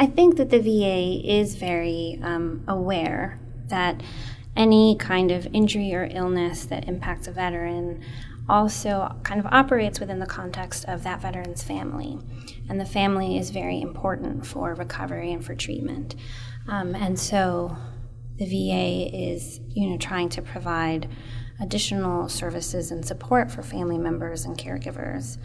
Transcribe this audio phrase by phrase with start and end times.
[0.00, 4.02] I think that the VA is very um, aware that
[4.56, 8.02] any kind of injury or illness that impacts a veteran
[8.48, 12.18] also kind of operates within the context of that veteran's family.
[12.70, 16.14] And the family is very important for recovery and for treatment.
[16.66, 17.76] Um, and so
[18.38, 21.10] the VA is, you know, trying to provide
[21.60, 25.36] additional services and support for family members and caregivers.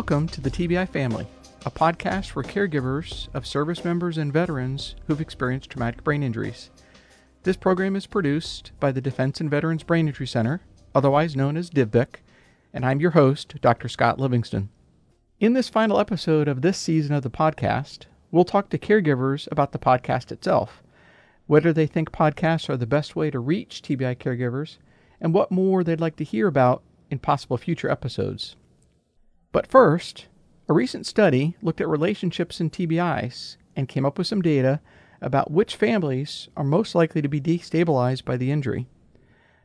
[0.00, 1.26] Welcome to the TBI Family,
[1.66, 6.70] a podcast for caregivers of service members and veterans who've experienced traumatic brain injuries.
[7.42, 10.62] This program is produced by the Defense and Veterans Brain Injury Center,
[10.94, 12.14] otherwise known as DVBIC,
[12.72, 13.88] and I'm your host, Dr.
[13.90, 14.70] Scott Livingston.
[15.38, 19.72] In this final episode of this season of the podcast, we'll talk to caregivers about
[19.72, 20.82] the podcast itself,
[21.46, 24.78] whether they think podcasts are the best way to reach TBI caregivers,
[25.20, 28.56] and what more they'd like to hear about in possible future episodes.
[29.52, 30.26] But first,
[30.68, 34.80] a recent study looked at relationships in TBIs and came up with some data
[35.20, 38.86] about which families are most likely to be destabilized by the injury.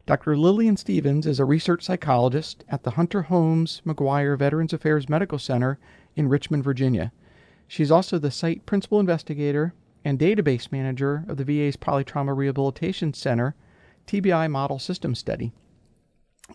[0.05, 0.37] Dr.
[0.37, 5.79] Lillian Stevens is a research psychologist at the Hunter Holmes McGuire Veterans Affairs Medical Center
[6.15, 7.11] in Richmond, Virginia.
[7.67, 13.55] She's also the site principal investigator and database manager of the VA's Polytrauma Rehabilitation Center
[14.07, 15.51] TBI Model System Study.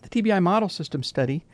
[0.01, 1.45] The TBI Model System Study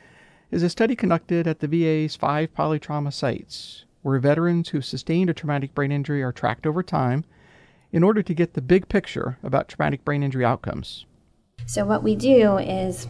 [0.52, 5.34] is a study conducted at the VA's five polytrauma sites, where veterans who sustained a
[5.34, 7.26] traumatic brain injury are tracked over time
[7.92, 11.06] in order to get the big picture about traumatic brain injury outcomes.
[11.66, 13.08] So, what we do is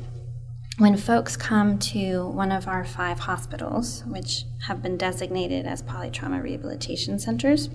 [0.77, 6.41] when folks come to one of our five hospitals, which have been designated as polytrauma
[6.41, 7.69] rehabilitation centers,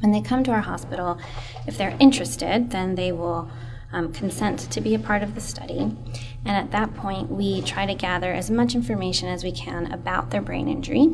[0.00, 1.18] when they come to our hospital,
[1.66, 3.50] if they're interested, then they will
[3.92, 5.96] um, consent to be a part of the study.
[6.44, 10.30] And at that point, we try to gather as much information as we can about
[10.30, 11.08] their brain injury,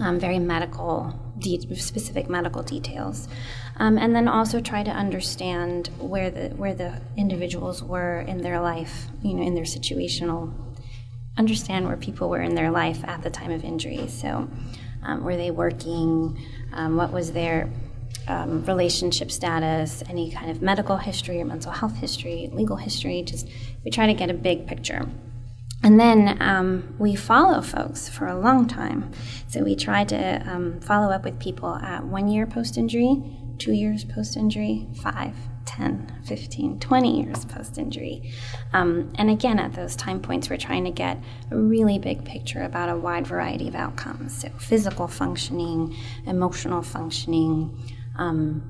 [0.00, 3.28] um, very medical, de- specific medical details,
[3.76, 8.60] um, and then also try to understand where the where the individuals were in their
[8.60, 10.52] life, you know, in their situational,
[11.36, 14.08] understand where people were in their life at the time of injury.
[14.08, 14.48] So,
[15.02, 16.38] um, were they working?
[16.72, 17.70] Um, what was their
[18.28, 23.22] um, relationship status, any kind of medical history or mental health history, legal history.
[23.22, 23.48] Just
[23.84, 25.08] we try to get a big picture.
[25.82, 29.12] And then um, we follow folks for a long time.
[29.48, 33.22] So we try to um, follow up with people at one year post injury,
[33.58, 35.36] two years post injury, five,
[35.66, 38.32] 10, 15, 20 years post injury.
[38.72, 41.18] Um, and again, at those time points, we're trying to get
[41.50, 44.40] a really big picture about a wide variety of outcomes.
[44.40, 45.96] So physical functioning,
[46.26, 47.76] emotional functioning,
[48.16, 48.62] um,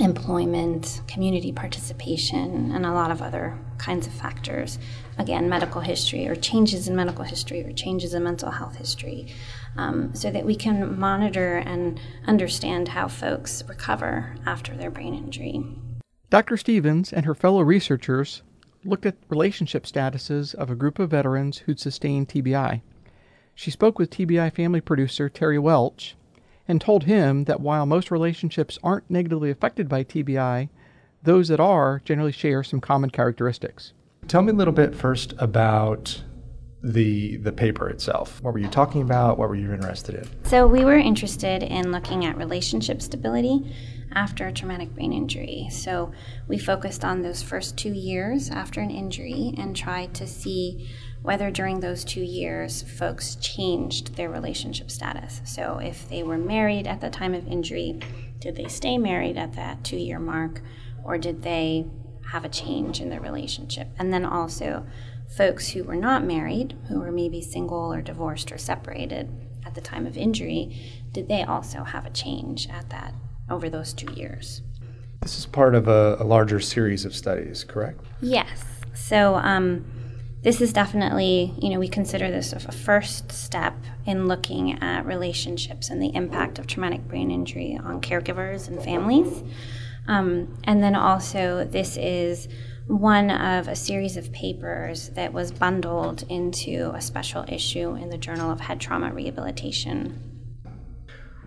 [0.00, 4.78] employment, community participation, and a lot of other kinds of factors.
[5.18, 9.28] Again, medical history or changes in medical history or changes in mental health history,
[9.76, 15.62] um, so that we can monitor and understand how folks recover after their brain injury.
[16.30, 16.56] Dr.
[16.56, 18.42] Stevens and her fellow researchers
[18.84, 22.80] looked at relationship statuses of a group of veterans who'd sustained TBI.
[23.54, 26.16] She spoke with TBI family producer Terry Welch
[26.70, 30.68] and told him that while most relationships aren't negatively affected by TBI,
[31.20, 33.92] those that are generally share some common characteristics.
[34.28, 36.22] Tell me a little bit first about
[36.80, 38.40] the the paper itself.
[38.40, 39.36] What were you talking about?
[39.36, 40.28] What were you interested in?
[40.44, 43.74] So we were interested in looking at relationship stability
[44.12, 45.68] after a traumatic brain injury.
[45.72, 46.12] So
[46.46, 50.88] we focused on those first 2 years after an injury and tried to see
[51.22, 55.40] whether during those two years folks changed their relationship status.
[55.44, 58.00] So, if they were married at the time of injury,
[58.38, 60.62] did they stay married at that two year mark,
[61.04, 61.86] or did they
[62.32, 63.88] have a change in their relationship?
[63.98, 64.86] And then also,
[65.36, 69.28] folks who were not married, who were maybe single or divorced or separated
[69.66, 73.14] at the time of injury, did they also have a change at that
[73.48, 74.62] over those two years?
[75.20, 78.00] This is part of a, a larger series of studies, correct?
[78.22, 78.64] Yes.
[78.94, 79.84] So, um,
[80.42, 83.74] this is definitely, you know, we consider this a first step
[84.06, 89.42] in looking at relationships and the impact of traumatic brain injury on caregivers and families.
[90.08, 92.48] Um, and then also, this is
[92.86, 98.18] one of a series of papers that was bundled into a special issue in the
[98.18, 100.26] Journal of Head Trauma Rehabilitation.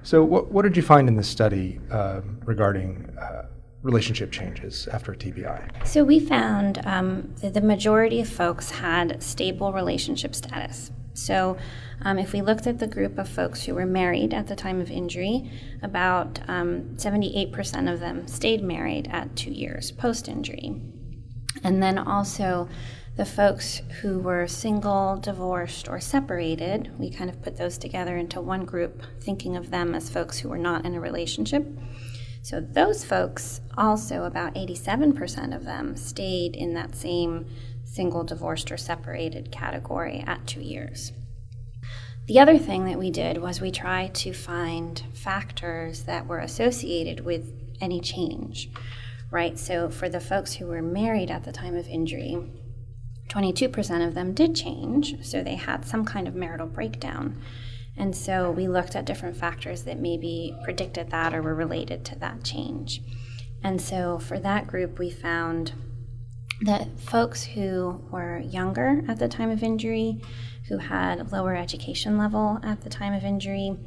[0.04, 3.48] So, what, what did you find in this study uh, regarding uh,
[3.83, 5.85] relationship changes after TBI?
[5.85, 10.91] So we found um, that the majority of folks had stable relationship status.
[11.13, 11.57] So,
[12.01, 14.81] um, if we looked at the group of folks who were married at the time
[14.81, 15.51] of injury,
[15.83, 20.81] about um, 78% of them stayed married at two years post injury.
[21.63, 22.68] And then also,
[23.15, 28.41] the folks who were single, divorced, or separated, we kind of put those together into
[28.41, 31.68] one group, thinking of them as folks who were not in a relationship.
[32.44, 37.45] So, those folks, also about 87% of them, stayed in that same
[37.86, 41.13] single, divorced, or separated category at two years.
[42.28, 47.22] The other thing that we did was we tried to find factors that were associated
[47.22, 48.69] with any change,
[49.31, 49.57] right?
[49.57, 52.38] So for the folks who were married at the time of injury,
[53.30, 57.42] 22% of them did change, so they had some kind of marital breakdown.
[57.95, 62.19] And so we looked at different factors that maybe predicted that or were related to
[62.19, 63.01] that change.
[63.63, 65.74] And so for that group, we found
[66.62, 70.22] that folks who were younger at the time of injury,
[70.69, 73.78] who had lower education level at the time of injury,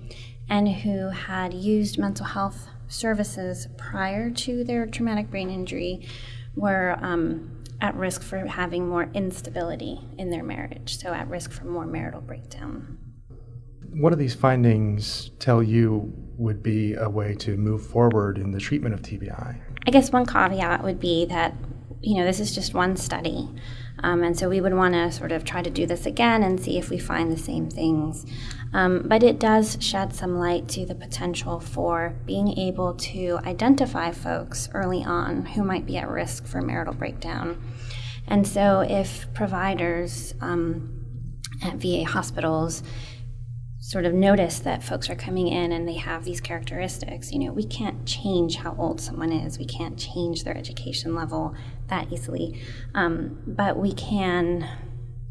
[0.48, 6.06] and who had used mental health services prior to their traumatic brain injury
[6.54, 11.64] were um, at risk for having more instability in their marriage, so at risk for
[11.64, 12.98] more marital breakdown.
[13.92, 18.60] What do these findings tell you would be a way to move forward in the
[18.60, 19.60] treatment of TBI?
[19.86, 21.54] I guess one caveat would be that
[22.00, 23.48] you know, this is just one study.
[24.02, 26.60] Um, and so we would want to sort of try to do this again and
[26.60, 28.26] see if we find the same things.
[28.72, 34.12] Um, but it does shed some light to the potential for being able to identify
[34.12, 37.60] folks early on who might be at risk for marital breakdown.
[38.28, 42.82] And so if providers um, at VA hospitals
[43.86, 47.30] sort of notice that folks are coming in and they have these characteristics.
[47.30, 51.54] You know, we can't change how old someone is, we can't change their education level
[51.86, 52.60] that easily,
[52.96, 54.68] um, but we can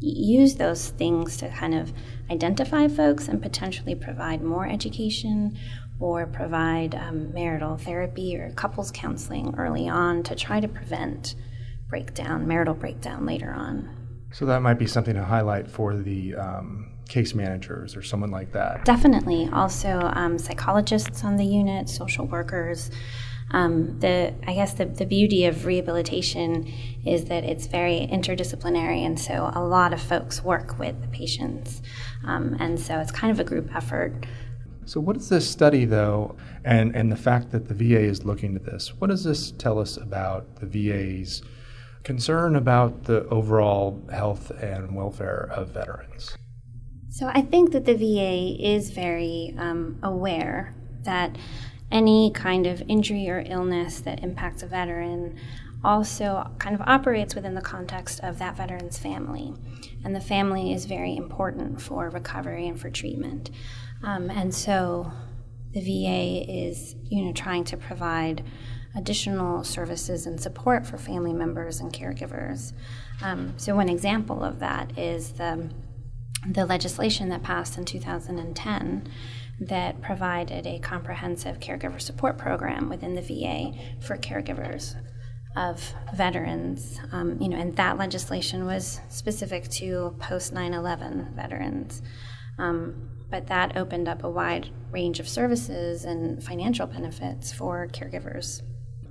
[0.00, 1.92] use those things to kind of
[2.30, 5.58] identify folks and potentially provide more education
[6.00, 11.34] or provide um, marital therapy or couples counseling early on to try to prevent
[11.90, 13.94] breakdown, marital breakdown later on.
[14.32, 18.52] So that might be something to highlight for the um, case managers or someone like
[18.52, 18.84] that.
[18.84, 19.48] Definitely.
[19.52, 22.90] Also, um, psychologists on the unit, social workers.
[23.52, 26.72] Um, the I guess the, the beauty of rehabilitation
[27.04, 31.80] is that it's very interdisciplinary, and so a lot of folks work with the patients,
[32.24, 34.26] um, and so it's kind of a group effort.
[34.84, 38.54] So, what does this study, though, and, and the fact that the VA is looking
[38.54, 41.42] at this, what does this tell us about the VA's
[42.04, 46.36] concern about the overall health and welfare of veterans?
[47.16, 50.74] So I think that the VA is very um, aware
[51.04, 51.34] that
[51.90, 55.38] any kind of injury or illness that impacts a veteran
[55.82, 59.54] also kind of operates within the context of that veteran's family.
[60.04, 63.48] And the family is very important for recovery and for treatment.
[64.02, 65.10] Um, and so
[65.72, 68.44] the VA is, you know, trying to provide
[68.94, 72.74] additional services and support for family members and caregivers.
[73.22, 75.70] Um, so one example of that is the
[76.48, 79.08] the legislation that passed in 2010
[79.58, 84.94] that provided a comprehensive caregiver support program within the VA for caregivers
[85.56, 87.00] of veterans.
[87.12, 92.02] Um, you know, and that legislation was specific to post 9/11 veterans.
[92.58, 98.62] Um, but that opened up a wide range of services and financial benefits for caregivers.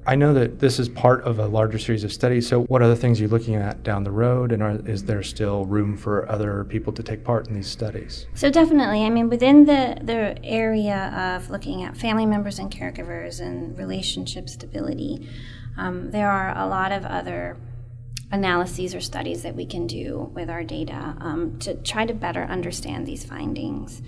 [0.08, 2.48] I know that this is part of a larger series of studies.
[2.48, 5.24] So, what other things are you looking at down the road, and are, is there
[5.24, 8.28] still room for other people to take part in these studies?
[8.36, 9.04] So, definitely.
[9.04, 14.48] I mean, within the, the area of looking at family members and caregivers and relationship
[14.48, 15.28] stability,
[15.76, 17.58] um, there are a lot of other
[18.32, 22.44] analyses or studies that we can do with our data um, to try to better
[22.44, 24.04] understand these findings.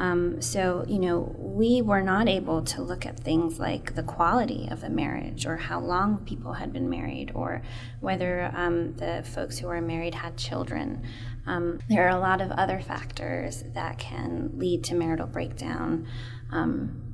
[0.00, 4.68] Um, so, you know, we were not able to look at things like the quality
[4.70, 7.62] of the marriage or how long people had been married or
[8.00, 11.02] whether um, the folks who were married had children.
[11.46, 16.06] Um, there are a lot of other factors that can lead to marital breakdown.
[16.52, 17.07] Um,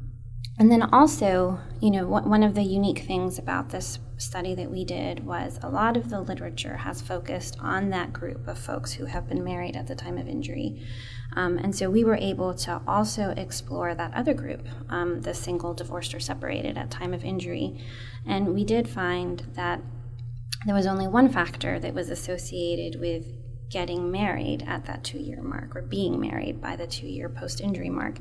[0.58, 4.84] and then also, you know, one of the unique things about this study that we
[4.84, 9.06] did was a lot of the literature has focused on that group of folks who
[9.06, 10.80] have been married at the time of injury.
[11.34, 15.74] Um, and so we were able to also explore that other group, um, the single,
[15.74, 17.84] divorced, or separated at time of injury.
[18.24, 19.80] And we did find that
[20.66, 23.26] there was only one factor that was associated with
[23.74, 27.60] getting married at that two year mark or being married by the two year post
[27.60, 28.18] injury mark.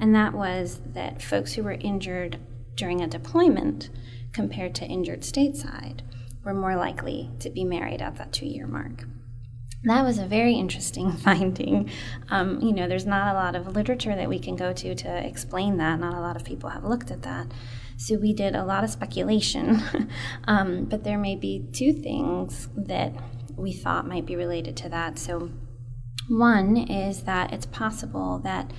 [0.00, 2.40] And that was that folks who were injured
[2.74, 3.88] during a deployment
[4.32, 6.00] compared to injured stateside
[6.44, 9.04] were more likely to be married at that two year mark.
[9.84, 11.88] that was a very interesting finding.
[12.28, 15.26] Um, you know, there's not a lot of literature that we can go to to
[15.26, 16.00] explain that.
[16.00, 17.46] Not a lot of people have looked at that.
[17.96, 19.80] So we did a lot of speculation.
[20.48, 23.14] um, but there may be two things that
[23.56, 25.18] we thought might be related to that.
[25.18, 25.50] So,
[26.28, 28.72] one is that it's possible that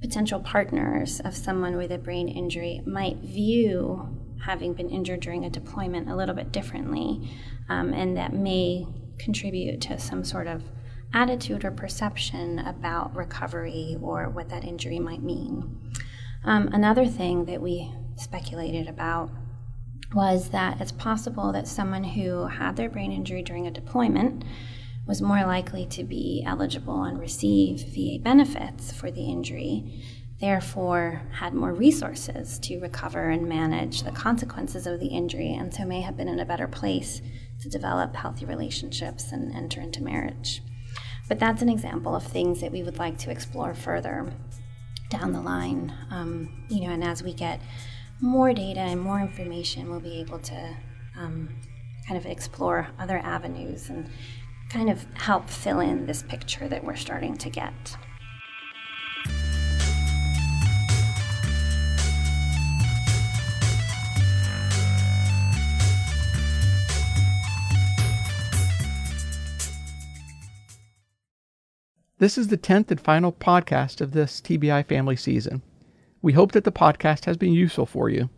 [0.00, 4.08] potential partners of someone with a brain injury might view
[4.44, 7.30] having been injured during a deployment a little bit differently,
[7.68, 8.86] um, and that may
[9.18, 10.62] contribute to some sort of
[11.14, 15.92] attitude or perception about recovery or what that injury might mean.
[16.44, 19.30] Um, another thing that we speculated about
[20.14, 24.44] was that it's possible that someone who had their brain injury during a deployment
[25.06, 30.02] was more likely to be eligible and receive VA benefits for the injury,
[30.40, 35.84] therefore, had more resources to recover and manage the consequences of the injury, and so
[35.84, 37.22] may have been in a better place
[37.60, 40.62] to develop healthy relationships and enter into marriage.
[41.28, 44.32] But that's an example of things that we would like to explore further
[45.08, 45.92] down the line.
[46.10, 47.60] Um, you know, and as we get
[48.20, 50.76] more data and more information, we'll be able to
[51.18, 51.48] um,
[52.06, 54.08] kind of explore other avenues and
[54.70, 57.96] kind of help fill in this picture that we're starting to get.
[72.18, 75.60] This is the 10th and final podcast of this TBI family season.
[76.22, 78.30] We hope that the podcast has been useful for you.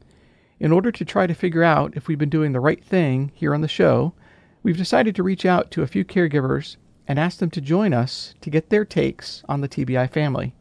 [0.60, 3.54] In order to try to figure out if we've been doing the right thing here
[3.54, 4.14] on the show,
[4.62, 8.34] we've decided to reach out to a few caregivers and ask them to join us
[8.40, 10.54] to get their takes on the TBI family.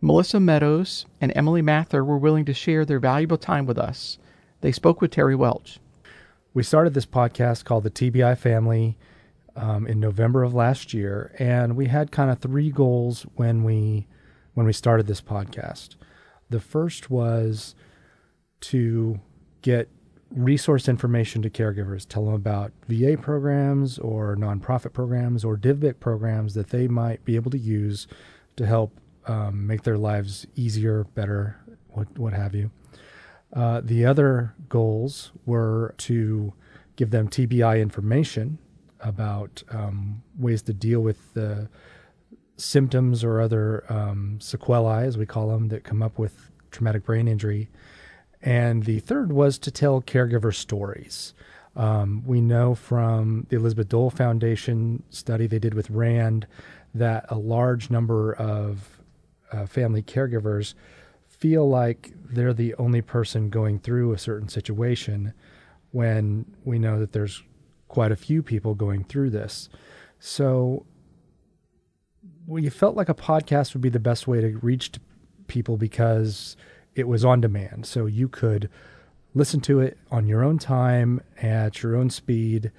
[0.00, 4.18] Melissa Meadows and Emily Mather were willing to share their valuable time with us.
[4.60, 5.78] They spoke with Terry Welch.
[6.54, 8.96] We started this podcast called The TBI Family
[9.56, 14.06] um, in November of last year, and we had kind of three goals when we
[14.54, 15.96] when we started this podcast.
[16.54, 17.74] The first was
[18.60, 19.18] to
[19.60, 19.88] get
[20.30, 26.54] resource information to caregivers, tell them about VA programs or nonprofit programs or DVBIC programs
[26.54, 28.06] that they might be able to use
[28.54, 31.56] to help um, make their lives easier, better,
[31.88, 32.70] what, what have you.
[33.52, 36.52] Uh, the other goals were to
[36.94, 38.58] give them TBI information
[39.00, 41.68] about um, ways to deal with the
[42.56, 47.28] symptoms or other um, sequelae, as we call them, that come up with traumatic brain
[47.28, 47.68] injury.
[48.42, 51.34] And the third was to tell caregiver stories.
[51.76, 56.46] Um, we know from the Elizabeth Dole Foundation study they did with RAND
[56.94, 59.00] that a large number of
[59.50, 60.74] uh, family caregivers
[61.26, 65.34] feel like they're the only person going through a certain situation
[65.90, 67.42] when we know that there's
[67.88, 69.68] quite a few people going through this.
[70.20, 70.86] So
[72.46, 74.92] we felt like a podcast would be the best way to reach
[75.46, 76.56] people because
[76.94, 77.86] it was on demand.
[77.86, 78.70] So you could
[79.34, 82.70] listen to it on your own time at your own speed.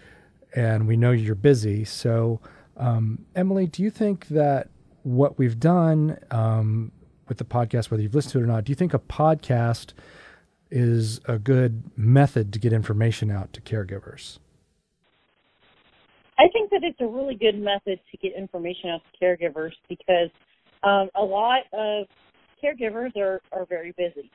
[0.56, 1.84] And we know you're busy.
[1.84, 2.40] So,
[2.78, 4.70] um, Emily, do you think that
[5.04, 6.92] what we've done um,
[7.28, 9.94] with the podcast, whether you've listened to it or not, do you think a podcast
[10.72, 14.40] is a good method to get information out to caregivers?
[16.38, 20.30] I think that it's a really good method to get information out to caregivers because
[20.84, 22.08] um, a lot of
[22.64, 24.30] caregivers are, are very busy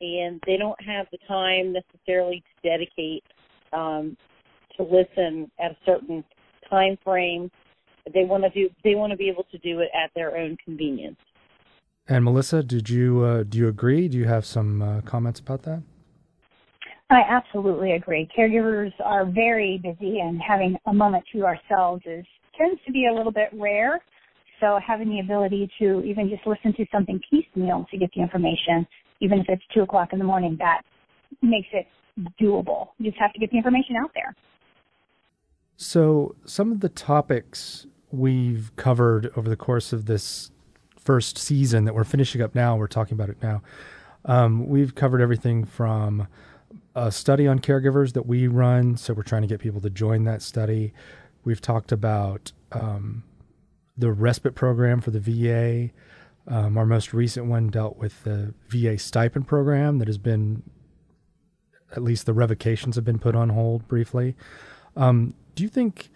[0.00, 3.22] and they don't have the time necessarily to dedicate
[3.72, 4.16] um,
[4.76, 6.24] to listen at a certain
[6.68, 7.50] time frame.
[8.12, 10.56] They want to do they want to be able to do it at their own
[10.64, 11.16] convenience.
[12.06, 14.08] And Melissa, did you uh, do you agree?
[14.08, 15.82] Do you have some uh, comments about that?
[17.10, 18.28] I absolutely agree.
[18.36, 22.24] Caregivers are very busy, and having a moment to ourselves is
[22.56, 24.00] tends to be a little bit rare.
[24.60, 28.86] So having the ability to even just listen to something piecemeal to get the information,
[29.20, 30.82] even if it's two o'clock in the morning, that
[31.42, 31.86] makes it
[32.40, 32.88] doable.
[32.98, 34.34] You just have to get the information out there.
[35.76, 40.52] So some of the topics we've covered over the course of this
[40.96, 43.62] first season that we're finishing up now, we're talking about it now.
[44.24, 46.28] Um, we've covered everything from
[46.94, 48.96] a study on caregivers that we run.
[48.96, 50.92] So we're trying to get people to join that study.
[51.44, 53.24] We've talked about um,
[53.96, 55.90] the respite program for the VA.
[56.46, 60.62] Um, our most recent one dealt with the VA stipend program that has been,
[61.92, 64.36] at least the revocations have been put on hold briefly.
[64.96, 66.10] Um, do you think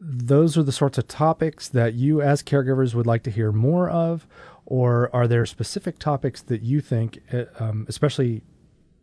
[0.00, 3.90] those are the sorts of topics that you, as caregivers, would like to hear more
[3.90, 4.26] of?
[4.64, 8.42] Or are there specific topics that you think, uh, um, especially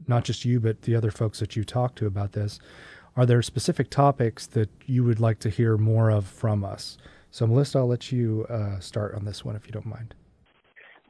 [0.08, 2.60] not just you, but the other folks that you talk to about this,
[3.16, 6.98] are there specific topics that you would like to hear more of from us?
[7.32, 10.14] So, Melissa, I'll let you uh, start on this one if you don't mind.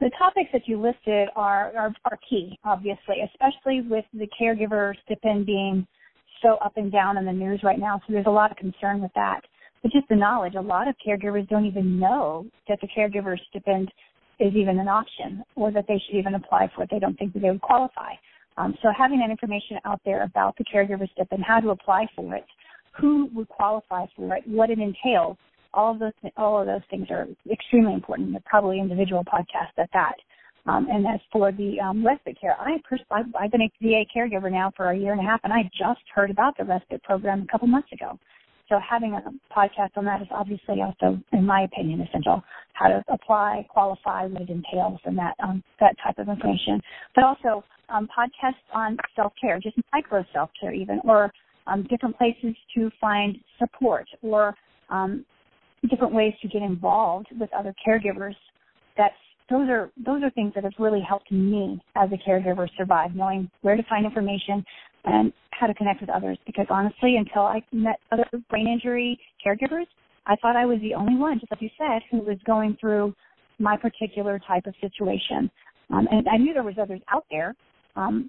[0.00, 5.46] The topics that you listed are, are, are key, obviously, especially with the caregiver stipend
[5.46, 5.86] being
[6.42, 8.00] so up and down in the news right now.
[8.06, 9.40] So there's a lot of concern with that.
[9.82, 13.90] But just the knowledge, a lot of caregivers don't even know that the caregiver stipend
[14.38, 16.90] is even an option or that they should even apply for it.
[16.90, 18.12] They don't think that they would qualify.
[18.58, 22.34] Um, so having that information out there about the caregiver stipend, how to apply for
[22.34, 22.44] it,
[22.98, 25.36] who would qualify for it, what it entails,
[25.74, 28.32] all of those all of those things are extremely important.
[28.32, 30.14] They're probably individual podcasts at that.
[30.66, 34.04] Um, and as for the um, respite care, I pers- I've, I've been a VA
[34.14, 37.02] caregiver now for a year and a half, and I just heard about the respite
[37.04, 38.18] program a couple months ago.
[38.68, 39.22] So having a
[39.54, 42.42] podcast on that is obviously also, in my opinion, essential.
[42.72, 46.80] How to apply, qualify, what it entails, and that um, that type of information.
[47.14, 51.32] But also um, podcasts on self care, just micro self care, even, or
[51.66, 54.54] um, different places to find support, or
[54.90, 55.24] um,
[55.88, 58.34] different ways to get involved with other caregivers.
[58.96, 59.14] That's
[59.48, 63.48] those are those are things that have really helped me as a caregiver survive, knowing
[63.62, 64.64] where to find information
[65.06, 66.38] and how to connect with others.
[66.46, 69.86] Because honestly, until I met other brain injury caregivers,
[70.26, 73.14] I thought I was the only one, just like you said, who was going through
[73.58, 75.50] my particular type of situation.
[75.90, 77.54] Um, and I knew there was others out there,
[77.94, 78.28] um,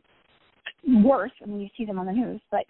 [1.03, 1.31] worse.
[1.43, 2.61] I mean, you see them on the news, but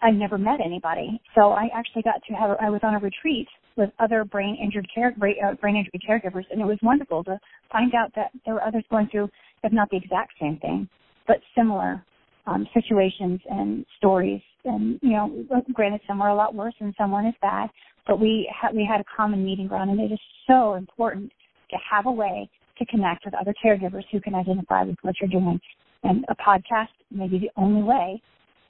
[0.00, 1.20] I never met anybody.
[1.34, 2.56] So I actually got to have.
[2.60, 3.46] I was on a retreat
[3.76, 7.38] with other brain injured care brain, uh, brain injury caregivers, and it was wonderful to
[7.70, 9.28] find out that there were others going through,
[9.62, 10.88] if not the exact same thing,
[11.26, 12.04] but similar
[12.46, 14.40] um, situations and stories.
[14.64, 17.70] And you know, granted, some are a lot worse and someone is bad,
[18.06, 21.30] but we ha- we had a common meeting ground, and it is so important
[21.70, 22.48] to have a way
[22.78, 25.60] to connect with other caregivers who can identify with what you're doing.
[26.02, 28.20] And a podcast may be the only way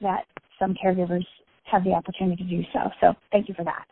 [0.01, 0.25] that
[0.59, 1.25] some caregivers
[1.65, 2.91] have the opportunity to do so.
[3.01, 3.87] So thank you for that.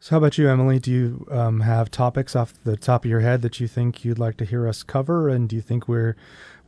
[0.00, 0.78] So, how about you, Emily?
[0.78, 4.18] Do you um, have topics off the top of your head that you think you'd
[4.18, 5.28] like to hear us cover?
[5.28, 6.14] And do you think we're,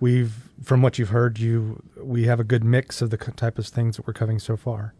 [0.01, 3.67] we've, from what you've heard, you we have a good mix of the type of
[3.69, 4.95] things that we're covering so far?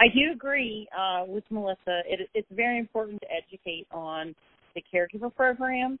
[0.00, 2.00] I do agree uh, with Melissa.
[2.06, 4.34] It, it's very important to educate on
[4.74, 5.98] the caregiver program.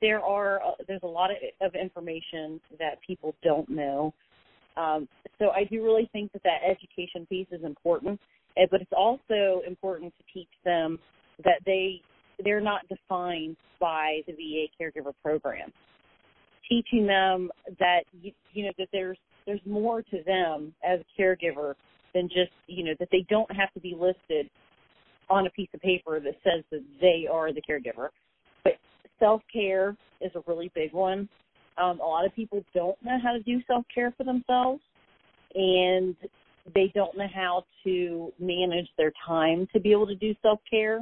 [0.00, 4.14] There are uh, there's a lot of, of information that people don't know.
[4.78, 5.06] Um,
[5.38, 8.18] so I do really think that that education piece is important
[8.70, 10.98] but it's also important to teach them
[11.44, 12.00] that they
[12.42, 15.72] they're not defined by the VA caregiver program.
[16.68, 21.74] Teaching them that you, you know that there's there's more to them as a caregiver
[22.14, 24.48] than just you know that they don't have to be listed
[25.28, 28.08] on a piece of paper that says that they are the caregiver.
[28.64, 28.74] But
[29.18, 31.28] self care is a really big one.
[31.78, 34.82] Um, a lot of people don't know how to do self care for themselves,
[35.54, 36.14] and
[36.74, 41.00] they don't know how to manage their time to be able to do self care.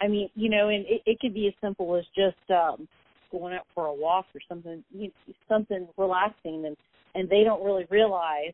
[0.00, 2.88] I mean, you know, and it, it could be as simple as just um,
[3.30, 6.76] going out for a walk or something, you know, something relaxing, and
[7.14, 8.52] and they don't really realize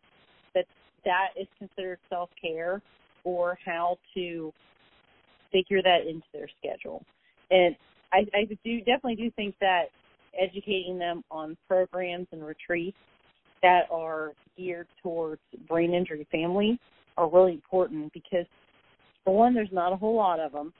[0.55, 0.67] that
[1.05, 2.83] that is considered self care
[3.25, 4.53] or how to
[5.53, 7.05] figure that into their schedule.
[7.51, 7.77] And
[8.13, 9.87] I, I do definitely do think that
[10.39, 12.97] educating them on programs and retreats
[13.63, 16.79] that are geared towards brain injury families
[17.17, 18.47] are really important because
[19.25, 20.73] for one, there's not a whole lot of them,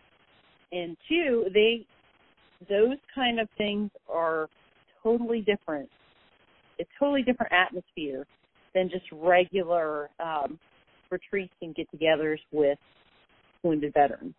[0.73, 1.85] and two, they
[2.71, 4.49] those kind of things are
[5.03, 5.89] totally different.
[6.79, 8.27] It's totally different atmosphere
[8.75, 10.59] than just regular um,
[11.11, 12.79] retreats and get-togethers with
[13.63, 14.35] wounded veterans.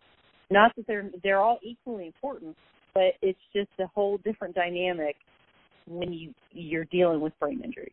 [0.50, 2.56] Not that they're they're all equally important,
[2.94, 5.16] but it's just a whole different dynamic
[5.86, 7.92] when you you're dealing with brain injuries.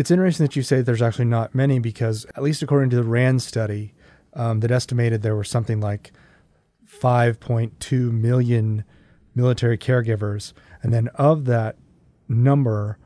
[0.00, 3.04] It's interesting that you say there's actually not many because, at least according to the
[3.04, 3.92] RAND study,
[4.32, 6.12] um, that estimated there were something like
[6.86, 8.84] 5.2 million
[9.34, 10.54] military caregivers.
[10.82, 11.76] And then of that
[12.30, 12.96] number,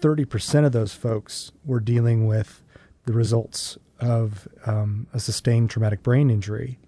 [0.00, 2.62] 30% of those folks were dealing with
[3.04, 6.78] the results of um, a sustained traumatic brain injury.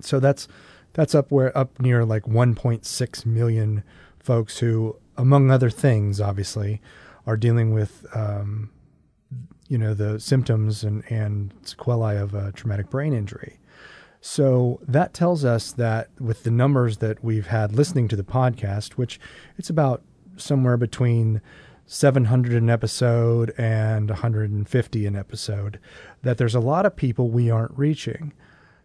[0.00, 0.48] So that's
[0.94, 3.84] that's up where up near like 1.6 million
[4.18, 6.80] folks who, among other things, obviously,
[7.28, 8.70] are dealing with um,
[9.68, 13.60] you know the symptoms and, and sequelae of a traumatic brain injury.
[14.20, 18.94] So that tells us that with the numbers that we've had listening to the podcast,
[18.94, 19.20] which
[19.56, 20.02] it's about
[20.36, 21.40] somewhere between
[21.86, 25.78] 700 an episode and 150 an episode,
[26.22, 28.32] that there's a lot of people we aren't reaching.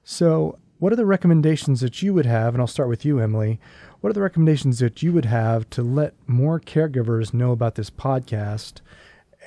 [0.04, 2.54] So, what are the recommendations that you would have?
[2.54, 3.60] And I'll start with you, Emily
[4.04, 7.90] what are the recommendations that you would have to let more caregivers know about this
[7.90, 8.82] podcast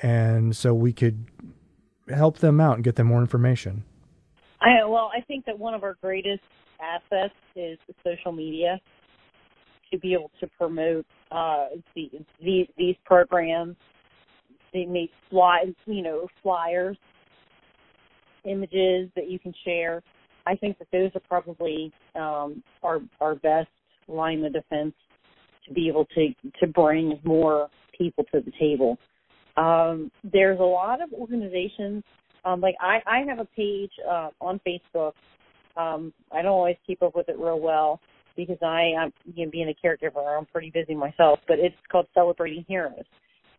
[0.01, 1.25] and so we could
[2.09, 3.83] help them out and get them more information?
[4.59, 6.41] I well, I think that one of our greatest
[6.81, 8.81] assets is social media
[9.91, 12.09] to be able to promote uh, the,
[12.43, 13.75] the, these programs.
[14.73, 16.97] They make fly, you know, flyers,
[18.43, 20.01] images that you can share.
[20.47, 23.67] I think that those are probably um, our our best
[24.07, 24.93] line of defense
[25.67, 28.97] to be able to to bring more people to the table.
[29.57, 32.03] Um, there's a lot of organizations
[32.47, 35.13] um, like I, I have a page uh, on Facebook.
[35.75, 37.99] Um, I don't always keep up with it real well
[38.37, 41.39] because I, I'm you know, being a caregiver, I'm pretty busy myself.
[41.47, 43.03] But it's called Celebrating Heroes,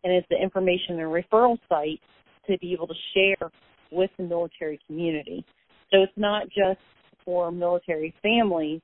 [0.03, 1.99] and it's the information and referral site
[2.47, 3.51] to be able to share
[3.91, 5.45] with the military community.
[5.91, 6.79] So it's not just
[7.23, 8.81] for military families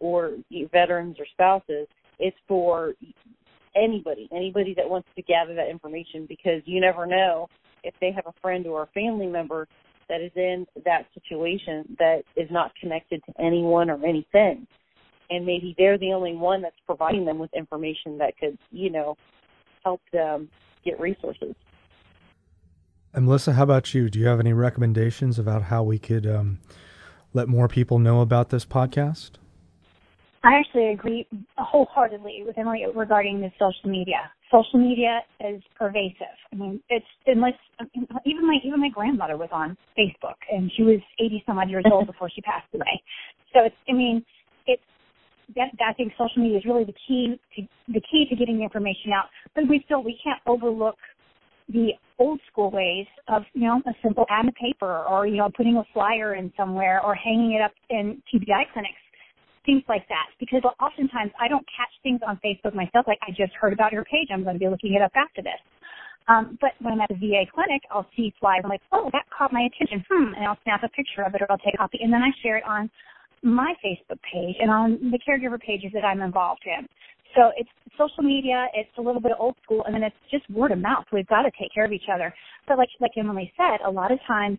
[0.00, 0.32] or
[0.72, 1.86] veterans or spouses.
[2.18, 2.94] It's for
[3.76, 7.48] anybody, anybody that wants to gather that information because you never know
[7.82, 9.68] if they have a friend or a family member
[10.08, 14.66] that is in that situation that is not connected to anyone or anything.
[15.30, 19.16] And maybe they're the only one that's providing them with information that could, you know,
[19.82, 20.48] help them
[20.84, 21.54] get resources.
[23.14, 24.10] And Melissa, how about you?
[24.10, 26.58] Do you have any recommendations about how we could um,
[27.32, 29.32] let more people know about this podcast?
[30.44, 31.26] I actually agree
[31.56, 34.30] wholeheartedly with Emily regarding the social media.
[34.52, 36.36] Social media is pervasive.
[36.52, 37.54] I mean, it's unless
[38.26, 41.84] even my even my grandmother was on Facebook, and she was eighty some odd years
[41.90, 43.02] old before she passed away.
[43.54, 44.22] So it's I mean,
[44.66, 44.82] it's
[45.56, 49.12] that, I think social media is really the key to the key to getting information
[49.16, 49.26] out.
[49.54, 50.96] But we still we can't overlook
[51.70, 55.38] the old school ways of you know a simple ad in the paper or you
[55.38, 59.00] know putting a flyer in somewhere or hanging it up in TBI clinics
[59.64, 63.06] things like that because oftentimes I don't catch things on Facebook myself.
[63.06, 64.28] Like I just heard about your page.
[64.32, 65.60] I'm going to be looking it up after this.
[66.28, 68.62] Um, but when I'm at the VA clinic, I'll see flyers.
[68.64, 70.04] I'm like, oh, that caught my attention.
[70.08, 70.32] Hmm.
[70.34, 72.30] And I'll snap a picture of it or I'll take a copy and then I
[72.42, 72.90] share it on
[73.42, 76.88] my Facebook page and on the caregiver pages that I'm involved in.
[77.36, 80.70] So it's social media, it's a little bit old school, and then it's just word
[80.70, 81.04] of mouth.
[81.12, 82.32] We've got to take care of each other.
[82.66, 84.58] But like like Emily said, a lot of times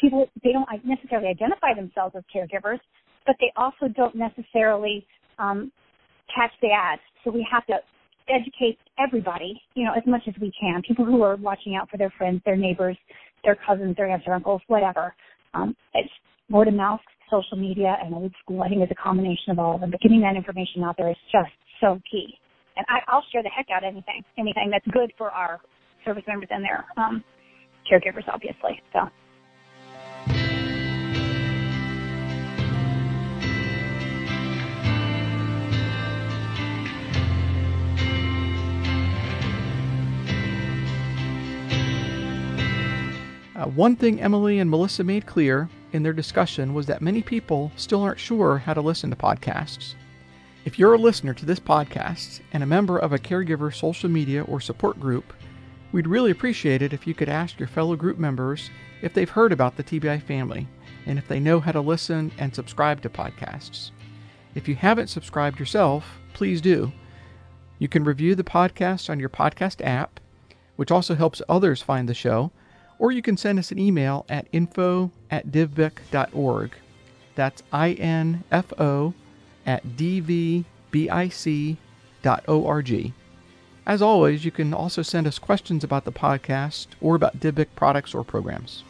[0.00, 2.78] people they don't necessarily identify themselves as caregivers,
[3.26, 5.06] but they also don't necessarily
[5.38, 5.72] um,
[6.34, 7.02] catch the ads.
[7.24, 7.78] So we have to
[8.28, 10.82] educate everybody, you know, as much as we can.
[10.86, 12.96] People who are watching out for their friends, their neighbors,
[13.44, 15.14] their cousins, their aunts or uncles, whatever.
[15.54, 16.10] Um, it's
[16.50, 18.62] word of mouth, social media, and old school.
[18.62, 19.90] I think it's a combination of all of them.
[19.90, 22.38] But getting that information out there is just so key.
[22.76, 25.60] And I, I'll share the heck out anything, anything that's good for our
[26.04, 27.24] service members and their um,
[27.90, 28.82] caregivers, obviously.
[28.92, 29.08] So.
[43.56, 47.72] Uh, one thing Emily and Melissa made clear in their discussion was that many people
[47.76, 49.94] still aren't sure how to listen to podcasts.
[50.66, 54.42] If you're a listener to this podcast and a member of a caregiver social media
[54.42, 55.32] or support group,
[55.90, 58.68] we'd really appreciate it if you could ask your fellow group members
[59.00, 60.68] if they've heard about the TBI family
[61.06, 63.90] and if they know how to listen and subscribe to podcasts.
[64.54, 66.92] If you haven't subscribed yourself, please do.
[67.78, 70.20] You can review the podcast on your podcast app,
[70.74, 72.52] which also helps others find the show
[72.98, 76.72] or you can send us an email at info at dvbic.org.
[77.34, 79.14] That's I-N-F-O
[79.66, 80.64] at dvbic.org.
[83.86, 88.14] As always, you can also send us questions about the podcast or about DVBIC products
[88.14, 88.82] or programs.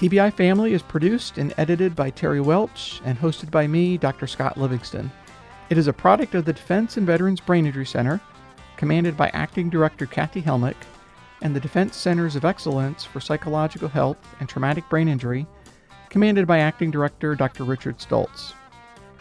[0.00, 4.26] TBI Family is produced and edited by Terry Welch and hosted by me, Dr.
[4.26, 5.12] Scott Livingston.
[5.68, 8.18] It is a product of the Defense and Veterans Brain Injury Center,
[8.78, 10.76] commanded by Acting Director Kathy Helmick,
[11.42, 15.46] and the Defense Centers of Excellence for Psychological Health and Traumatic Brain Injury,
[16.08, 17.64] commanded by Acting Director Dr.
[17.64, 18.54] Richard Stoltz.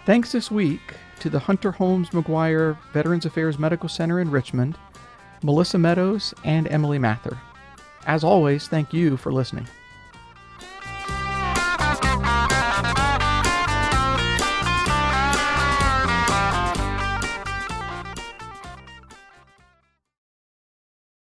[0.06, 4.78] Thanks this week to the Hunter Holmes McGuire Veterans Affairs Medical Center in Richmond,
[5.44, 7.38] Melissa Meadows, and Emily Mather.
[8.06, 9.68] As always, thank you for listening.